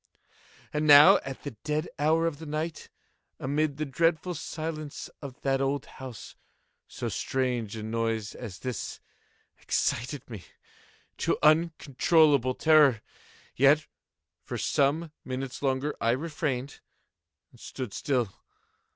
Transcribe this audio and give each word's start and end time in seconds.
And 0.73 0.87
now 0.87 1.17
at 1.17 1.43
the 1.43 1.51
dead 1.63 1.87
hour 1.99 2.25
of 2.25 2.39
the 2.39 2.47
night, 2.47 2.89
amid 3.39 3.77
the 3.77 3.85
dreadful 3.85 4.33
silence 4.33 5.11
of 5.21 5.39
that 5.41 5.61
old 5.61 5.85
house, 5.85 6.35
so 6.87 7.07
strange 7.07 7.75
a 7.75 7.83
noise 7.83 8.33
as 8.33 8.57
this 8.57 8.99
excited 9.59 10.27
me 10.27 10.43
to 11.19 11.37
uncontrollable 11.43 12.55
terror. 12.55 13.03
Yet, 13.55 13.85
for 14.43 14.57
some 14.57 15.11
minutes 15.23 15.61
longer 15.61 15.95
I 16.01 16.09
refrained 16.13 16.79
and 17.51 17.59
stood 17.59 17.93
still. 17.93 18.33